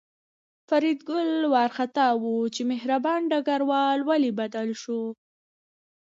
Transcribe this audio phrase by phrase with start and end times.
[0.67, 2.23] فریدګل وارخطا و
[2.55, 5.01] چې مهربان ډګروال ولې بدل شو